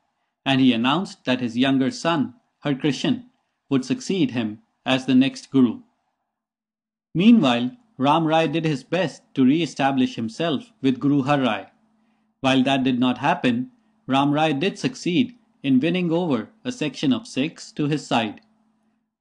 and 0.46 0.62
he 0.62 0.72
announced 0.72 1.26
that 1.26 1.42
his 1.42 1.58
younger 1.58 1.92
son, 1.92 2.36
Har 2.60 2.76
Krishan, 2.76 3.26
would 3.70 3.84
succeed 3.84 4.32
him 4.32 4.60
as 4.86 5.06
the 5.06 5.16
next 5.16 5.52
Guru. 5.52 5.82
Meanwhile, 7.14 7.72
Ram 7.98 8.26
Rai 8.26 8.48
did 8.48 8.64
his 8.64 8.84
best 8.84 9.24
to 9.36 9.46
re-establish 9.46 10.16
himself 10.16 10.72
with 10.82 11.00
Guru 11.00 11.24
Har 11.24 11.42
Rai. 11.42 11.66
While 12.40 12.64
that 12.64 12.84
did 12.84 13.00
not 13.00 13.20
happen, 13.20 13.72
Ram 14.06 14.32
Rai 14.32 14.54
did 14.54 14.78
succeed 14.78 15.36
in 15.62 15.80
winning 15.80 16.12
over 16.12 16.50
a 16.66 16.74
section 16.74 17.14
of 17.14 17.26
Sikhs 17.26 17.72
to 17.72 17.88
his 17.88 18.06
side. 18.06 18.42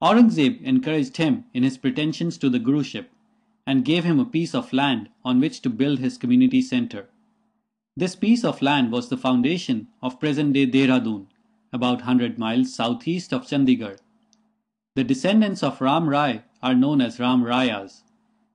Aurangzeb 0.01 0.61
encouraged 0.61 1.15
him 1.15 1.45
in 1.53 1.63
his 1.63 1.77
pretensions 1.77 2.37
to 2.39 2.49
the 2.49 2.59
Guruship 2.59 3.05
and 3.65 3.85
gave 3.85 4.03
him 4.03 4.19
a 4.19 4.25
piece 4.25 4.53
of 4.53 4.73
land 4.73 5.07
on 5.23 5.39
which 5.39 5.61
to 5.61 5.69
build 5.69 5.99
his 5.99 6.17
community 6.17 6.61
center. 6.61 7.07
This 7.95 8.17
piece 8.17 8.43
of 8.43 8.61
land 8.61 8.91
was 8.91 9.07
the 9.07 9.15
foundation 9.15 9.87
of 10.01 10.19
present-day 10.19 10.67
Dehradun, 10.67 11.27
about 11.71 11.99
100 11.99 12.37
miles 12.37 12.73
southeast 12.73 13.31
of 13.31 13.47
Chandigarh. 13.47 13.99
The 14.95 15.05
descendants 15.05 15.63
of 15.63 15.79
Ram 15.79 16.09
Rai 16.09 16.41
are 16.61 16.75
known 16.75 16.99
as 16.99 17.21
Ram 17.21 17.43
Rayas, 17.43 18.03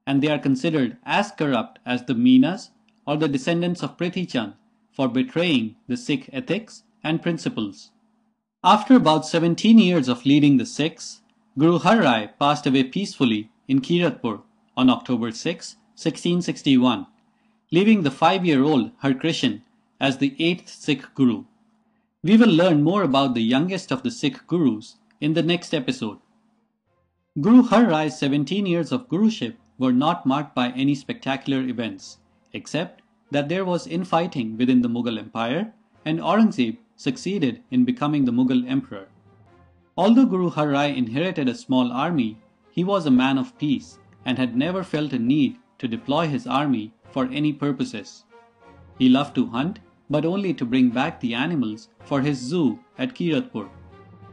and 0.06 0.22
they 0.22 0.28
are 0.28 0.38
considered 0.38 0.98
as 1.04 1.30
corrupt 1.30 1.78
as 1.86 2.04
the 2.04 2.14
Meenas 2.14 2.68
or 3.06 3.16
the 3.16 3.28
descendants 3.28 3.82
of 3.82 3.96
Prithi 3.96 4.28
Chand 4.28 4.52
for 4.98 5.06
betraying 5.06 5.76
the 5.86 5.96
Sikh 5.96 6.28
ethics 6.32 6.82
and 7.04 7.22
principles. 7.22 7.92
After 8.64 8.96
about 8.96 9.24
17 9.24 9.78
years 9.78 10.08
of 10.08 10.26
leading 10.26 10.56
the 10.56 10.66
Sikhs, 10.66 11.20
Guru 11.56 11.78
Har 11.78 12.00
Rai 12.00 12.30
passed 12.40 12.66
away 12.66 12.82
peacefully 12.82 13.48
in 13.68 13.80
Kiratpur 13.80 14.42
on 14.76 14.90
October 14.90 15.30
6, 15.30 15.76
1661, 15.94 17.06
leaving 17.70 18.02
the 18.02 18.10
five-year-old 18.10 18.90
Har 18.98 19.12
Krishan 19.12 19.60
as 20.00 20.18
the 20.18 20.34
eighth 20.40 20.68
Sikh 20.68 21.14
Guru. 21.14 21.44
We 22.24 22.36
will 22.36 22.50
learn 22.50 22.82
more 22.82 23.04
about 23.04 23.34
the 23.34 23.50
youngest 23.54 23.92
of 23.92 24.02
the 24.02 24.10
Sikh 24.10 24.48
Gurus 24.48 24.96
in 25.20 25.34
the 25.34 25.44
next 25.44 25.72
episode. 25.72 26.18
Guru 27.40 27.62
Har 27.62 27.84
Rai's 27.84 28.18
17 28.18 28.66
years 28.66 28.90
of 28.90 29.08
Guruship 29.08 29.54
were 29.78 29.92
not 29.92 30.26
marked 30.26 30.56
by 30.56 30.70
any 30.70 30.96
spectacular 30.96 31.60
events, 31.60 32.18
except 32.52 33.00
that 33.30 33.48
there 33.48 33.64
was 33.64 33.86
infighting 33.86 34.56
within 34.56 34.82
the 34.82 34.88
Mughal 34.88 35.18
Empire 35.18 35.72
and 36.04 36.20
Aurangzeb 36.20 36.78
succeeded 36.96 37.62
in 37.70 37.84
becoming 37.84 38.24
the 38.24 38.32
Mughal 38.32 38.68
emperor. 38.68 39.08
Although 39.96 40.26
Guru 40.26 40.50
Har 40.50 40.68
Rai 40.68 40.96
inherited 40.96 41.48
a 41.48 41.54
small 41.54 41.92
army, 41.92 42.38
he 42.70 42.84
was 42.84 43.06
a 43.06 43.10
man 43.10 43.38
of 43.38 43.58
peace 43.58 43.98
and 44.24 44.38
had 44.38 44.56
never 44.56 44.82
felt 44.82 45.12
a 45.12 45.18
need 45.18 45.58
to 45.78 45.88
deploy 45.88 46.26
his 46.26 46.46
army 46.46 46.92
for 47.10 47.26
any 47.32 47.52
purposes. 47.52 48.24
He 48.98 49.08
loved 49.08 49.34
to 49.34 49.46
hunt, 49.46 49.80
but 50.10 50.24
only 50.24 50.54
to 50.54 50.64
bring 50.64 50.90
back 50.90 51.20
the 51.20 51.34
animals 51.34 51.88
for 52.04 52.20
his 52.20 52.38
zoo 52.38 52.78
at 52.96 53.14
Kiratpur. 53.14 53.68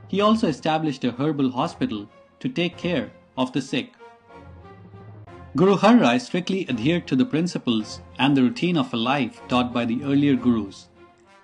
He 0.08 0.22
also 0.22 0.48
established 0.48 1.04
a 1.04 1.12
herbal 1.12 1.52
hospital 1.52 2.08
to 2.40 2.50
take 2.50 2.78
care 2.78 3.12
of 3.38 3.52
the 3.52 3.62
sick. 3.62 3.94
Guru 5.56 5.78
Har 5.78 5.96
Rai 5.96 6.20
strictly 6.20 6.68
adhered 6.70 7.08
to 7.08 7.16
the 7.16 7.24
principles 7.24 8.02
and 8.20 8.36
the 8.36 8.44
routine 8.44 8.76
of 8.76 8.94
a 8.94 8.98
life 8.98 9.42
taught 9.48 9.72
by 9.72 9.86
the 9.86 10.04
earlier 10.04 10.36
gurus. 10.36 10.90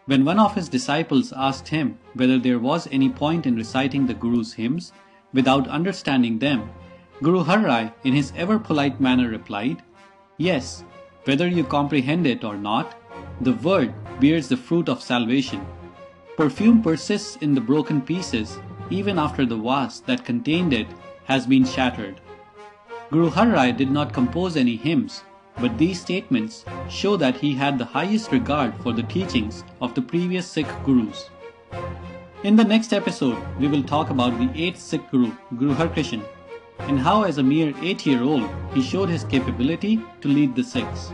When 0.05 0.25
one 0.25 0.37
of 0.37 0.53
his 0.53 0.67
disciples 0.67 1.31
asked 1.31 1.69
him 1.69 1.97
whether 2.13 2.37
there 2.37 2.59
was 2.59 2.89
any 2.91 3.09
point 3.09 3.45
in 3.45 3.55
reciting 3.55 4.05
the 4.05 4.13
Guru's 4.13 4.51
hymns 4.51 4.91
without 5.31 5.69
understanding 5.69 6.39
them, 6.39 6.69
Guru 7.23 7.43
Har 7.45 7.59
Rai, 7.59 7.93
in 8.03 8.13
his 8.13 8.33
ever 8.35 8.59
polite 8.59 8.99
manner, 8.99 9.29
replied, 9.29 9.81
Yes, 10.37 10.83
whether 11.23 11.47
you 11.47 11.63
comprehend 11.63 12.27
it 12.27 12.43
or 12.43 12.57
not, 12.57 12.95
the 13.39 13.53
word 13.53 13.93
bears 14.19 14.49
the 14.49 14.57
fruit 14.57 14.89
of 14.89 15.01
salvation. 15.01 15.65
Perfume 16.35 16.81
persists 16.81 17.37
in 17.37 17.55
the 17.55 17.61
broken 17.61 18.01
pieces 18.01 18.59
even 18.89 19.17
after 19.17 19.45
the 19.45 19.55
vase 19.55 20.01
that 20.01 20.25
contained 20.25 20.73
it 20.73 20.87
has 21.23 21.47
been 21.47 21.63
shattered. 21.63 22.19
Guru 23.11 23.29
Har 23.29 23.47
Rai 23.49 23.73
did 23.73 23.91
not 23.91 24.13
compose 24.13 24.55
any 24.55 24.77
hymns, 24.77 25.23
but 25.59 25.77
these 25.77 25.99
statements 25.99 26.63
show 26.89 27.17
that 27.17 27.35
he 27.35 27.53
had 27.53 27.77
the 27.77 27.83
highest 27.83 28.31
regard 28.31 28.73
for 28.81 28.93
the 28.93 29.03
teachings 29.03 29.65
of 29.81 29.93
the 29.93 30.01
previous 30.01 30.47
Sikh 30.47 30.71
gurus. 30.85 31.29
In 32.43 32.55
the 32.55 32.63
next 32.63 32.93
episode, 32.93 33.37
we 33.59 33.67
will 33.67 33.83
talk 33.83 34.11
about 34.11 34.39
the 34.39 34.47
8th 34.47 34.77
Sikh 34.77 35.11
Guru, 35.11 35.33
Guru 35.57 35.73
Har 35.73 35.89
Krishan, 35.89 36.23
and 36.79 36.97
how 36.97 37.23
as 37.23 37.37
a 37.37 37.43
mere 37.43 37.73
8 37.81 38.05
year 38.05 38.23
old 38.23 38.49
he 38.73 38.81
showed 38.81 39.09
his 39.09 39.25
capability 39.25 39.99
to 40.21 40.29
lead 40.29 40.55
the 40.55 40.63
Sikhs. 40.63 41.11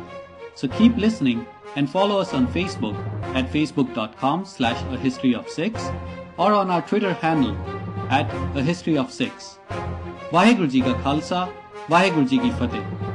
So 0.54 0.68
keep 0.68 0.96
listening 0.98 1.48
and 1.76 1.90
follow 1.90 2.20
us 2.20 2.32
on 2.32 2.48
Facebook 2.48 2.96
at 3.36 3.52
facebook.com 3.52 4.46
slash 4.46 4.80
a 4.94 4.98
history 5.00 5.34
of 5.34 5.50
Sikhs 5.50 5.90
or 6.38 6.54
on 6.54 6.70
our 6.70 6.84
Twitter 6.84 7.14
handle 7.14 7.58
at 8.12 8.32
a 8.56 8.62
history 8.62 9.00
of 9.00 9.12
Sikhs. 9.12 9.58
Vaheguru 10.32 10.70
Ji 10.70 10.82
Ka 10.82 10.94
Khalsa, 11.02 11.52
Waheguru 11.92 12.26
ji 12.26 12.38
ਕੀ 12.38 12.50
ਫਤਿਹ। 12.50 13.07